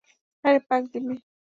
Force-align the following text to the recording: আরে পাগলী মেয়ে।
আরে 0.43 0.59
পাগলী 0.67 0.99
মেয়ে। 1.05 1.21